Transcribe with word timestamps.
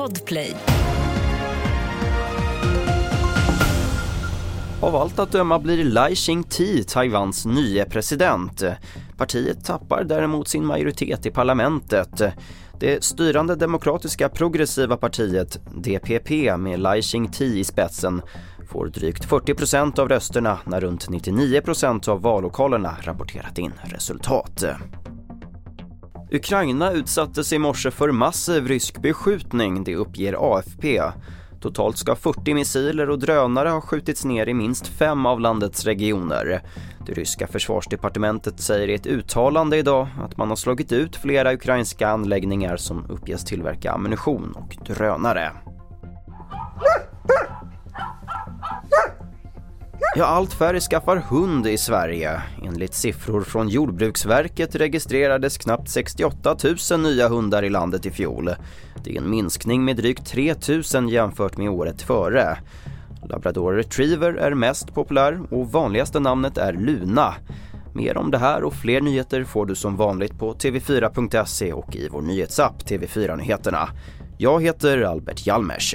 Podplay. 0.00 0.56
Av 4.80 4.96
allt 4.96 5.18
att 5.18 5.32
döma 5.32 5.58
blir 5.58 5.84
Lai 5.84 6.14
Ching-ti 6.14 6.84
Taiwans 6.84 7.46
nye 7.46 7.84
president. 7.84 8.64
Partiet 9.16 9.64
tappar 9.64 10.04
däremot 10.04 10.48
sin 10.48 10.66
majoritet 10.66 11.26
i 11.26 11.30
parlamentet. 11.30 12.22
Det 12.78 13.04
styrande 13.04 13.54
demokratiska 13.54 14.28
progressiva 14.28 14.96
partiet, 14.96 15.60
DPP 15.74 16.56
med 16.56 16.80
Lai 16.80 17.02
Ching-ti 17.02 17.58
i 17.58 17.64
spetsen, 17.64 18.22
får 18.68 18.86
drygt 18.86 19.28
40% 19.28 20.00
av 20.00 20.08
rösterna 20.08 20.58
när 20.64 20.80
runt 20.80 21.08
99% 21.08 22.08
av 22.08 22.22
vallokalerna 22.22 22.96
rapporterat 23.02 23.58
in 23.58 23.72
resultat. 23.82 24.64
Ukraina 26.32 26.92
utsattes 26.92 27.52
i 27.52 27.58
morse 27.58 27.90
för 27.90 28.10
massiv 28.10 28.68
rysk 28.68 29.02
beskjutning, 29.02 29.84
det 29.84 29.96
uppger 29.96 30.54
AFP. 30.54 31.02
Totalt 31.60 31.98
ska 31.98 32.16
40 32.16 32.54
missiler 32.54 33.10
och 33.10 33.18
drönare 33.18 33.68
ha 33.68 33.80
skjutits 33.80 34.24
ner 34.24 34.48
i 34.48 34.54
minst 34.54 34.86
fem 34.86 35.26
av 35.26 35.40
landets 35.40 35.84
regioner. 35.84 36.62
Det 37.06 37.12
ryska 37.12 37.46
försvarsdepartementet 37.46 38.60
säger 38.60 38.88
i 38.88 38.94
ett 38.94 39.06
uttalande 39.06 39.76
idag 39.76 40.08
att 40.24 40.36
man 40.36 40.48
har 40.48 40.56
slagit 40.56 40.92
ut 40.92 41.16
flera 41.16 41.52
ukrainska 41.52 42.08
anläggningar 42.08 42.76
som 42.76 43.10
uppges 43.10 43.44
tillverka 43.44 43.92
ammunition 43.92 44.52
och 44.52 44.76
drönare. 44.86 45.52
Ja, 50.20 50.26
allt 50.26 50.52
färre 50.52 50.80
skaffar 50.80 51.16
hund 51.16 51.66
i 51.66 51.78
Sverige. 51.78 52.42
Enligt 52.62 52.94
siffror 52.94 53.42
från 53.42 53.68
Jordbruksverket 53.68 54.74
registrerades 54.74 55.58
knappt 55.58 55.88
68 55.88 56.56
000 56.90 57.00
nya 57.00 57.28
hundar 57.28 57.62
i 57.62 57.70
landet 57.70 58.06
i 58.06 58.10
fjol. 58.10 58.50
Det 59.04 59.16
är 59.16 59.20
en 59.20 59.30
minskning 59.30 59.84
med 59.84 59.96
drygt 59.96 60.26
3 60.26 60.54
000 60.94 61.12
jämfört 61.12 61.56
med 61.56 61.70
året 61.70 62.02
före. 62.02 62.58
Labrador 63.28 63.72
retriever 63.72 64.34
är 64.34 64.54
mest 64.54 64.94
populär 64.94 65.40
och 65.50 65.72
vanligaste 65.72 66.20
namnet 66.20 66.58
är 66.58 66.72
Luna. 66.72 67.34
Mer 67.94 68.16
om 68.16 68.30
det 68.30 68.38
här 68.38 68.62
och 68.62 68.74
fler 68.74 69.00
nyheter 69.00 69.44
får 69.44 69.66
du 69.66 69.74
som 69.74 69.96
vanligt 69.96 70.38
på 70.38 70.54
tv4.se 70.54 71.72
och 71.72 71.96
i 71.96 72.08
vår 72.08 72.22
nyhetsapp 72.22 72.82
TV4 72.82 73.36
Nyheterna. 73.36 73.88
Jag 74.38 74.62
heter 74.62 75.02
Albert 75.02 75.46
Hjalmers. 75.46 75.94